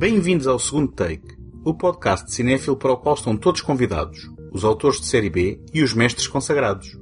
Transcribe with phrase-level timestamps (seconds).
[0.00, 4.64] Bem-vindos ao segundo take, o podcast de cinéfilo para o qual estão todos convidados, os
[4.64, 6.94] autores de série B e os mestres consagrados.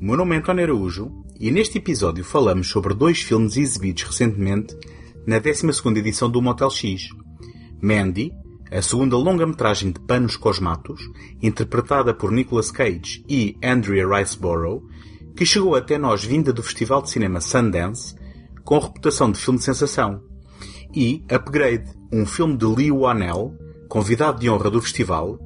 [0.00, 1.10] O meu nome é António Araújo
[1.40, 4.72] e neste episódio falamos sobre dois filmes exibidos recentemente
[5.26, 7.08] na 12ª edição do Motel X.
[7.82, 8.30] Mandy,
[8.70, 11.02] a segunda longa-metragem de Panos Cosmatos,
[11.42, 14.80] interpretada por Nicolas Cage e Andrea Riceborough,
[15.36, 18.14] que chegou até nós vinda do Festival de Cinema Sundance,
[18.62, 20.22] com reputação de filme de sensação,
[20.94, 23.56] e Upgrade, um filme de Lee Wanell,
[23.88, 25.38] convidado de honra do festival,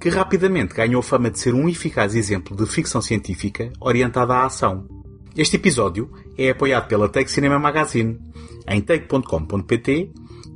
[0.00, 4.86] que rapidamente ganhou fama de ser um eficaz exemplo de ficção científica orientada à ação.
[5.36, 8.18] Este episódio é apoiado pela Take Cinema Magazine.
[8.68, 10.10] Em take.com.pt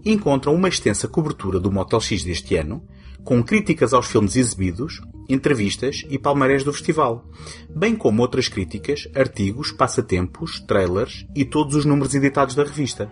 [0.05, 2.83] encontram uma extensa cobertura do Motel X deste ano,
[3.25, 7.25] com críticas aos filmes exibidos, entrevistas e palmarés do festival,
[7.69, 13.11] bem como outras críticas, artigos, passatempos, trailers e todos os números editados da revista.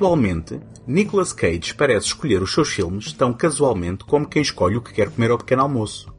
[0.00, 4.94] Atualmente, Nicolas Cage parece escolher os seus filmes tão casualmente como quem escolhe o que
[4.94, 6.10] quer comer ao pequeno almoço.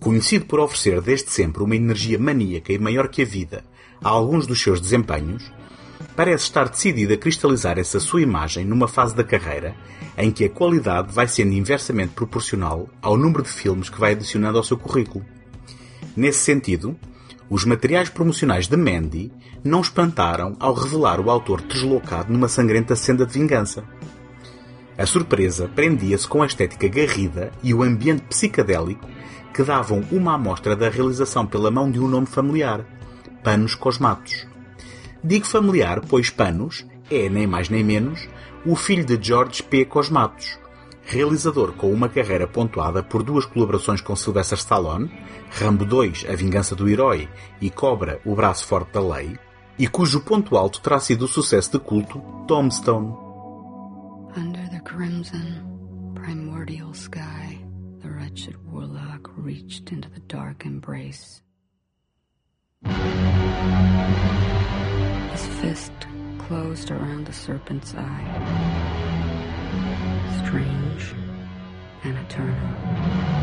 [0.00, 3.62] Conhecido por oferecer desde sempre uma energia maníaca e maior que a vida
[4.02, 5.52] a alguns dos seus desempenhos,
[6.16, 9.76] parece estar decidido a cristalizar essa sua imagem numa fase da carreira
[10.16, 14.56] em que a qualidade vai sendo inversamente proporcional ao número de filmes que vai adicionando
[14.56, 15.22] ao seu currículo.
[16.16, 16.96] Nesse sentido,
[17.48, 23.24] os materiais promocionais de Mandy não espantaram ao revelar o autor deslocado numa sangrenta senda
[23.24, 23.84] de vingança.
[24.98, 29.06] A surpresa prendia-se com a estética garrida e o ambiente psicadélico
[29.52, 32.84] que davam uma amostra da realização pela mão de um nome familiar,
[33.42, 34.46] Panos Cosmatos.
[35.22, 38.28] Digo familiar, pois Panos é, nem mais nem menos,
[38.64, 39.84] o filho de George P.
[39.84, 40.58] Cosmatos,
[41.06, 45.10] realizador com uma carreira pontuada por duas colaborações com Sylvester Stallone,
[45.52, 47.28] Rambo 2, A Vingança do Herói
[47.60, 49.38] e Cobra, O Braço Forte da Lei,
[49.78, 53.14] e cujo ponto alto terá sido o sucesso de culto Tombstone.
[54.36, 57.64] Under the crimson, primordial sky,
[58.02, 61.40] the wretched warlock reached into the dark embrace.
[65.32, 65.92] His fist
[66.48, 68.85] closed around the serpent's eye.
[70.38, 71.14] Strange
[72.04, 73.35] and eternal.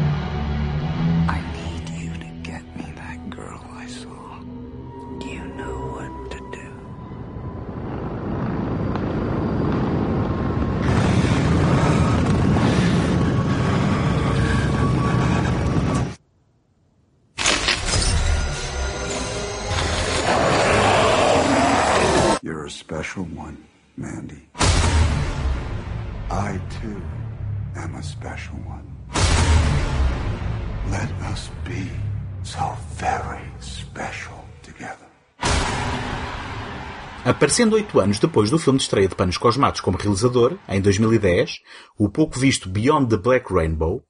[37.25, 41.59] Aparecendo oito anos depois do filme de estreia de Panos Cosmatos como realizador, em 2010,
[41.97, 44.03] o pouco visto Beyond the Black Rainbow,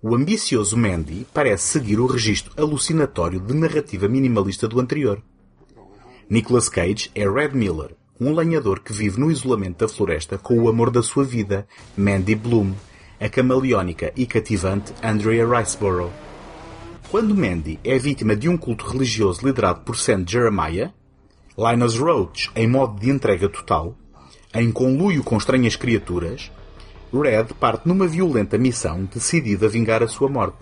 [0.00, 5.20] o ambicioso Mandy parece seguir o registro alucinatório de narrativa minimalista do anterior.
[6.28, 10.68] Nicolas Cage é Red Miller, um lenhador que vive no isolamento da floresta com o
[10.68, 11.66] amor da sua vida,
[11.96, 12.72] Mandy Bloom,
[13.18, 16.12] a camaleónica e cativante Andrea Riceborough.
[17.10, 20.94] Quando Mandy é vítima de um culto religioso liderado por Sam Jeremiah,
[21.60, 23.94] Linus Roach, em modo de entrega total,
[24.54, 26.50] em conluio com estranhas criaturas,
[27.12, 30.56] Red parte numa violenta missão decidida a vingar a sua morte.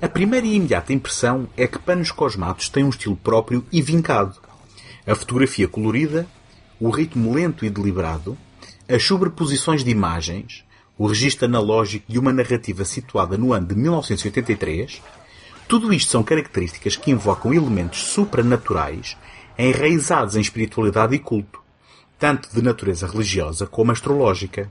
[0.00, 4.40] A primeira e imediata impressão é que Panos Cosmatos tem um estilo próprio e vincado,
[5.06, 6.26] a fotografia colorida,
[6.80, 8.36] o ritmo lento e deliberado,
[8.88, 10.64] as sobreposições de imagens,
[10.98, 15.00] o registro analógico de uma narrativa situada no ano de 1983,
[15.68, 19.16] tudo isto são características que invocam elementos supranaturais
[19.58, 21.60] enraizados em espiritualidade e culto,
[22.18, 24.70] tanto de natureza religiosa como astrológica.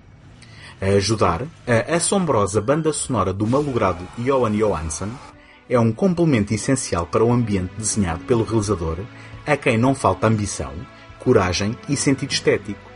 [0.81, 5.09] A ajudar, a assombrosa banda sonora do malogrado Johan Johansson
[5.69, 8.99] é um complemento essencial para o ambiente desenhado pelo realizador
[9.45, 10.73] a quem não falta ambição,
[11.19, 12.91] coragem e sentido estético.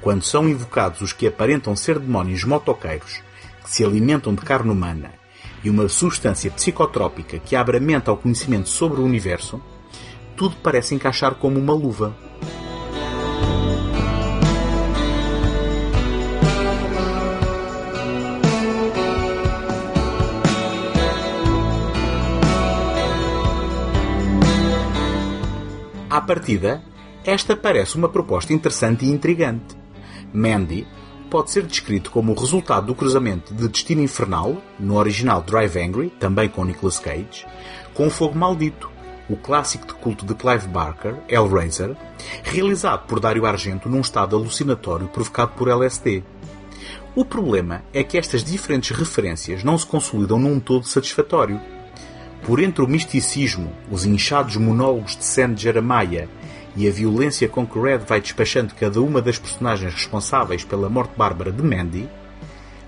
[0.00, 3.20] Quando são invocados os que aparentam ser demónios motoqueiros,
[3.62, 5.12] que se alimentam de carne humana,
[5.64, 9.60] e uma substância psicotrópica que abre a mente ao conhecimento sobre o universo,
[10.36, 12.16] tudo parece encaixar como uma luva.
[26.10, 26.82] À partida,
[27.24, 29.74] esta parece uma proposta interessante e intrigante.
[30.32, 30.86] Mandy
[31.32, 36.10] pode ser descrito como o resultado do cruzamento de Destino Infernal, no original Drive Angry,
[36.20, 37.46] também com Nicolas Cage,
[37.94, 38.90] com Fogo Maldito,
[39.30, 41.96] o clássico de culto de Clive Barker, Hellraiser,
[42.42, 46.22] realizado por Dario Argento num estado alucinatório provocado por LSD.
[47.14, 51.58] O problema é que estas diferentes referências não se consolidam num todo satisfatório.
[52.42, 56.28] Por entre o misticismo, os inchados monólogos de Sam Jeremiah
[56.76, 61.12] e a violência com que Red vai despachando cada uma das personagens responsáveis pela morte
[61.16, 62.08] bárbara de Mandy,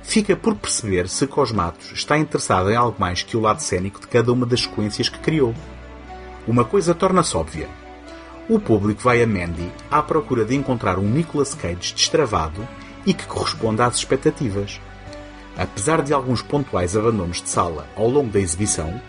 [0.02, 4.06] fica por perceber se Cosmatos está interessado em algo mais que o lado cênico de
[4.06, 5.54] cada uma das sequências que criou.
[6.46, 7.68] Uma coisa torna-se óbvia.
[8.48, 12.66] O público vai a Mandy à procura de encontrar um Nicolas Cage destravado
[13.06, 14.80] e que corresponda às expectativas.
[15.56, 19.00] Apesar de alguns pontuais abandonos de sala ao longo da exibição,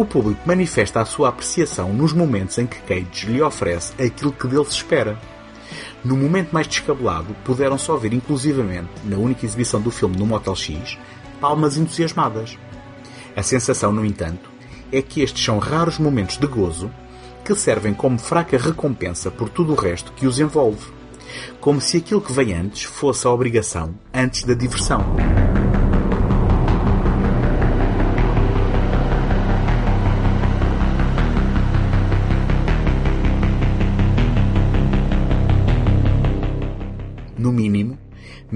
[0.00, 4.46] o público manifesta a sua apreciação nos momentos em que Cage lhe oferece aquilo que
[4.46, 5.18] dele se espera.
[6.02, 10.56] No momento mais descabelado, puderam só ver inclusivamente, na única exibição do filme no Motel
[10.56, 10.98] X,
[11.40, 12.58] palmas entusiasmadas.
[13.36, 14.50] A sensação, no entanto,
[14.90, 16.90] é que estes são raros momentos de gozo
[17.44, 20.86] que servem como fraca recompensa por tudo o resto que os envolve.
[21.60, 25.04] Como se aquilo que vem antes fosse a obrigação antes da diversão.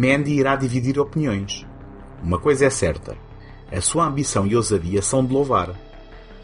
[0.04, 1.66] Mandy irá dividir opiniões.
[2.22, 3.16] Uma coisa é certa:
[3.72, 5.74] a sua ambição e ousadia são de louvar.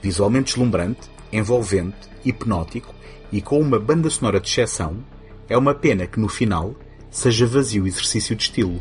[0.00, 2.94] Visualmente deslumbrante, envolvente, hipnótico
[3.30, 5.04] e com uma banda sonora de exceção,
[5.46, 6.74] é uma pena que no final
[7.10, 8.80] seja vazio o exercício de estilo.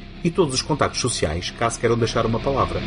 [0.23, 2.79] e todos os contactos sociais caso queiram deixar uma palavra.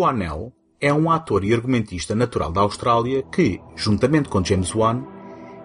[0.00, 5.04] Wanell é um ator e argumentista natural da Austrália que, juntamente com James Wan,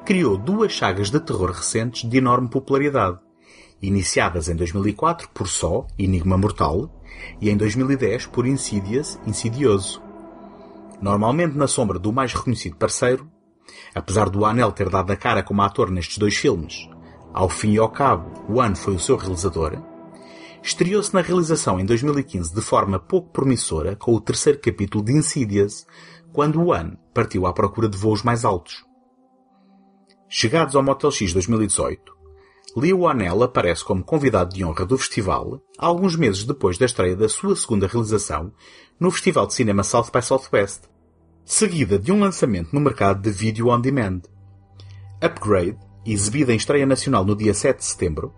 [0.05, 3.17] criou duas sagas de terror recentes de enorme popularidade,
[3.81, 6.91] iniciadas em 2004 por Só, Enigma Mortal,
[7.39, 10.01] e em 2010 por Insidious, Insidioso.
[11.01, 13.29] Normalmente na sombra do mais reconhecido parceiro,
[13.93, 16.89] apesar do Anel ter dado a cara como ator nestes dois filmes,
[17.33, 19.81] ao fim e ao cabo, Wan foi o seu realizador,
[20.65, 25.85] estreou-se na realização em 2015 de forma pouco promissora com o terceiro capítulo de Insidious,
[26.33, 28.83] quando Wan partiu à procura de voos mais altos.
[30.27, 32.15] Chegados ao Motel X 2018,
[32.75, 37.29] Leo Wanell aparece como convidado de honra do festival, alguns meses depois da estreia da
[37.29, 38.51] sua segunda realização
[38.99, 40.89] no Festival de Cinema South by Southwest,
[41.45, 44.21] seguida de um lançamento no mercado de vídeo on demand.
[45.23, 48.33] Upgrade, exibida em estreia nacional no dia 7 de setembro,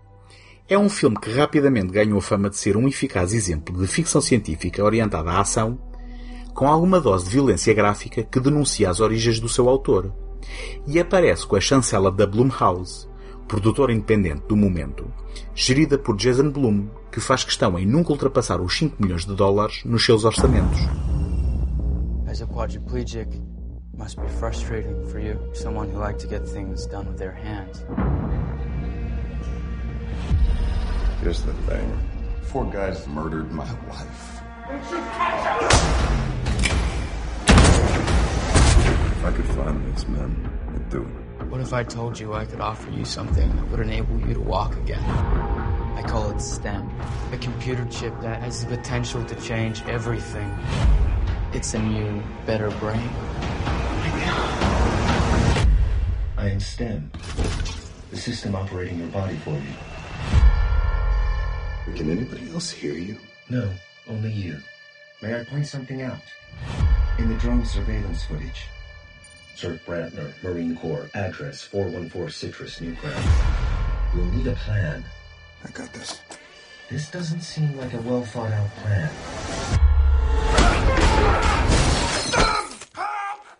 [0.68, 4.20] é um filme que rapidamente ganhou a fama de ser um eficaz exemplo de ficção
[4.20, 5.78] científica orientada à ação,
[6.54, 10.12] com alguma dose de violência gráfica que denuncia as origens do seu autor,
[10.86, 13.08] e aparece com a chancela da Blumhouse,
[13.46, 15.10] produtora independente do momento,
[15.54, 19.82] gerida por Jason Blum, que faz questão em nunca ultrapassar os 5 milhões de dólares
[19.86, 20.80] nos seus orçamentos.
[22.30, 23.40] As a quadriplegic,
[23.96, 27.84] must be frustrating for you, someone who likes to get things done with their hands.
[31.20, 31.98] Here's the thing.
[32.42, 34.40] Four guys murdered my wife.
[39.10, 41.46] If I could find these men, I'd do it.
[41.46, 44.40] What if I told you I could offer you something that would enable you to
[44.40, 45.02] walk again?
[45.02, 46.88] I call it STEM,
[47.32, 50.56] a computer chip that has the potential to change everything.
[51.52, 53.10] It's a new, better brain.
[56.36, 57.10] I am STEM,
[58.10, 59.97] the system operating your body for you.
[61.96, 63.16] Can anybody else hear you?
[63.48, 63.70] No,
[64.08, 64.58] only you.
[65.22, 66.20] May I point something out?
[67.18, 68.66] In the drone surveillance footage,
[69.54, 73.24] Sir Brantner, Marine Corps, address 414 Citrus, Newground.
[74.14, 75.04] You'll need a plan.
[75.64, 76.20] I got this.
[76.88, 79.10] This doesn't seem like a well thought out plan.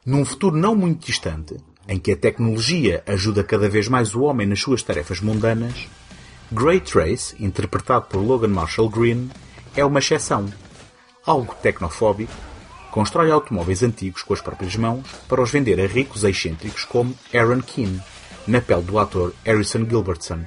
[0.06, 1.56] Num futuro não muito distante,
[1.86, 5.86] em que a tecnologia ajuda cada vez mais o homem nas suas tarefas mundanas,
[6.50, 9.30] Grey Trace, interpretado por Logan Marshall Green,
[9.76, 10.46] é uma exceção.
[11.26, 12.32] Algo tecnofóbico,
[12.90, 17.60] constrói automóveis antigos com as próprias mãos para os vender a ricos excêntricos como Aaron
[17.60, 18.00] Keane,
[18.46, 20.44] na pele do ator Harrison Gilbertson.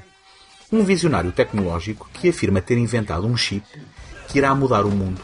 [0.72, 3.64] Um visionário tecnológico que afirma ter inventado um chip
[4.28, 5.22] que irá mudar o mundo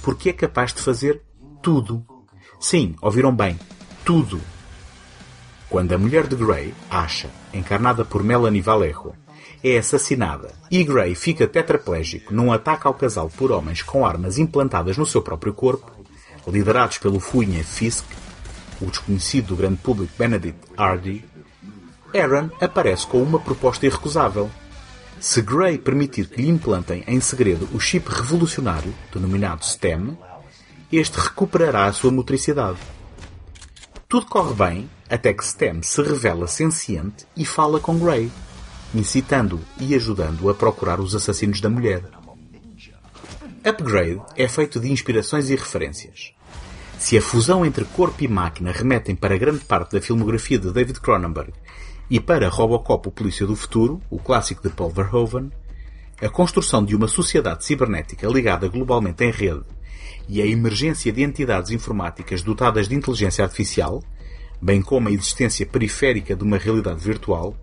[0.00, 1.22] porque é capaz de fazer
[1.62, 2.02] tudo.
[2.58, 3.58] Sim, ouviram bem,
[4.04, 4.40] tudo.
[5.68, 9.12] Quando a mulher de Grey, Asha, encarnada por Melanie Vallejo,
[9.62, 14.96] é assassinada e Grey fica tetraplégico num ataque ao casal por homens com armas implantadas
[14.96, 15.90] no seu próprio corpo,
[16.46, 18.04] liderados pelo Funha Fisk,
[18.80, 21.24] o desconhecido do grande público Benedict Hardy,
[22.14, 24.50] Aaron aparece com uma proposta irrecusável.
[25.18, 30.16] Se Grey permitir que lhe implantem em segredo o chip revolucionário, denominado STEM,
[30.92, 32.78] este recuperará a sua motricidade.
[34.08, 38.30] Tudo corre bem até que STEM se revela senciente e fala com Grey,
[38.94, 42.02] incitando e ajudando-o a procurar os assassinos da mulher.
[43.64, 46.32] Upgrade é feito de inspirações e referências.
[46.98, 51.00] Se a fusão entre corpo e máquina remetem para grande parte da filmografia de David
[51.00, 51.52] Cronenberg
[52.08, 55.50] e para Robocop, o Polícia do Futuro, o clássico de Paul Verhoeven,
[56.20, 59.64] a construção de uma sociedade cibernética ligada globalmente em rede
[60.28, 64.02] e a emergência de entidades informáticas dotadas de inteligência artificial,
[64.60, 67.56] bem como a existência periférica de uma realidade virtual,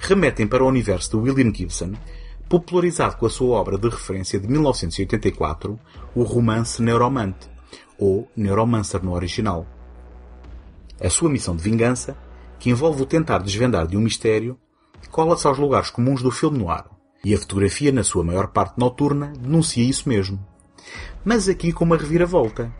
[0.00, 1.92] remetem para o universo de William Gibson,
[2.48, 5.78] popularizado com a sua obra de referência de 1984,
[6.14, 7.48] o romance Neuromante,
[7.98, 9.66] ou Neuromancer no original.
[11.00, 12.16] A sua missão de vingança,
[12.58, 14.58] que envolve o tentar desvendar de um mistério,
[15.10, 16.84] cola-se aos lugares comuns do filme noir,
[17.24, 20.44] e a fotografia, na sua maior parte noturna, denuncia isso mesmo.
[21.24, 22.72] Mas aqui com uma reviravolta.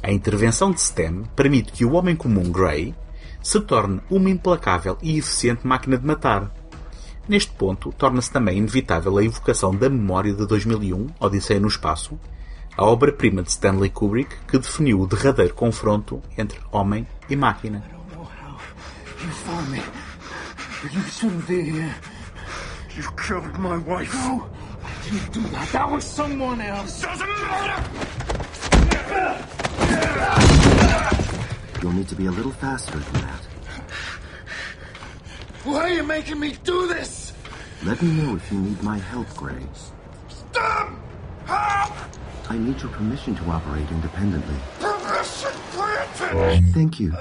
[0.00, 2.94] A intervenção de STEM permite que o homem comum Grey
[3.42, 6.52] se torne uma implacável e eficiente máquina de matar.
[7.28, 12.18] Neste ponto, torna-se também inevitável a evocação da memória de 2001, Odisseia no Espaço,
[12.74, 17.84] a obra-prima de Stanley Kubrick que definiu o derradeiro confronto entre homem e máquina.
[31.82, 33.47] You'll need to be a little faster than that.
[35.68, 37.34] Why are you making me do this?
[37.84, 39.62] Let me know if you need my help, Gray.
[40.28, 40.90] Stop!
[41.44, 41.92] Help!
[42.50, 44.56] I need your permission to operate independently.
[44.80, 46.72] Permission granted!
[46.72, 47.12] Thank you.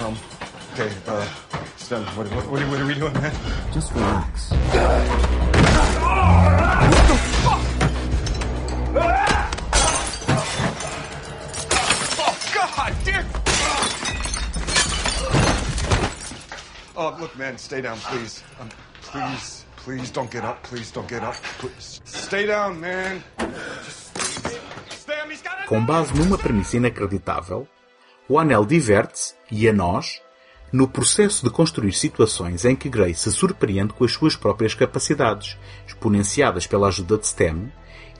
[0.00, 0.16] Um,
[0.72, 1.26] okay, uh,
[1.76, 3.32] Stem, what, what, what, are- what are we doing, man?
[3.72, 4.50] Just relax.
[17.04, 18.42] Oh, look, man, stay down, please.
[18.58, 18.68] Um,
[19.02, 20.62] please, please don't get up.
[20.62, 21.36] Please don't get up.
[21.58, 22.00] Please.
[22.06, 23.22] Stay down, man.
[25.68, 27.68] Com base numa premissa inacreditável,
[28.26, 30.22] o Anel diverte-se, e a nós,
[30.72, 35.58] no processo de construir situações em que Grey se surpreende com as suas próprias capacidades,
[35.86, 37.70] exponenciadas pela ajuda de STEM,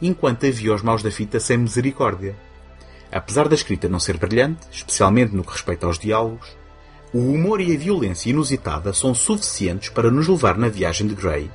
[0.02, 2.36] enquanto avia os maus da fita sem misericórdia.
[3.10, 6.54] Apesar da escrita não ser brilhante, especialmente no que respeita aos diálogos,
[7.14, 11.48] o humor e a violência inusitada são suficientes para nos levar na viagem de Grey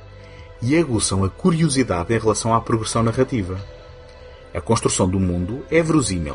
[0.62, 3.62] e aguçam a curiosidade em relação à progressão narrativa.
[4.54, 6.34] A construção do mundo é verosímil,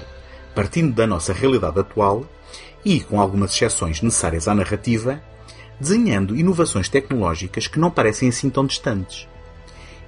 [0.53, 2.24] partindo da nossa realidade atual
[2.86, 5.20] e, com algumas exceções necessárias à narrativa,
[5.79, 9.27] desenhando inovações tecnológicas que não parecem assim tão distantes.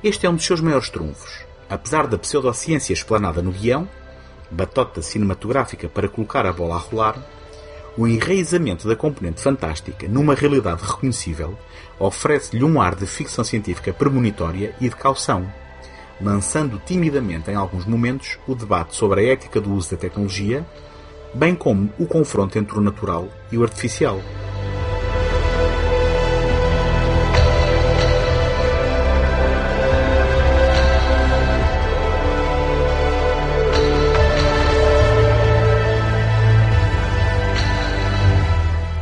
[0.03, 1.43] Este é um dos seus maiores trunfos.
[1.67, 3.89] Apesar da pseudociência explanada no guião,
[4.51, 7.36] batota cinematográfica para colocar a bola a rolar,
[7.97, 11.57] o enraizamento da componente fantástica numa realidade reconhecível
[11.99, 15.51] oferece-lhe um ar de ficção científica premonitória e de caução,
[16.21, 20.63] lançando timidamente em alguns momentos o debate sobre a ética do uso da tecnologia,
[21.33, 24.21] bem como o confronto entre o natural e o artificial.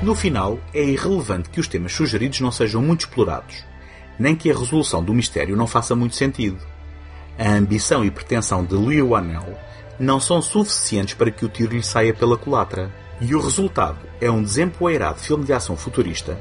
[0.05, 3.65] No final, é irrelevante que os temas sugeridos não sejam muito explorados,
[4.19, 6.59] nem que a resolução do mistério não faça muito sentido.
[7.39, 9.57] A ambição e pretensão de Louis Wanel
[9.99, 12.93] não são suficientes para que o tiro lhe saia pela culatra.
[13.19, 16.39] E o resultado é um desempoeirado filme de ação futurista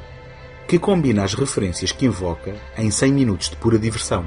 [0.68, 4.26] que combina as referências que invoca em 100 minutos de pura diversão.